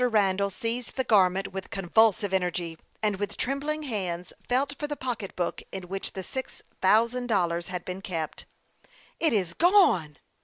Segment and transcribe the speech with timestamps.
[0.09, 5.19] Randall seized the garment with convulsive energy, and with trembling hands felt for the pock
[5.19, 8.47] etbook in which the six thousand dollars had been kept."
[9.19, 10.17] It is gone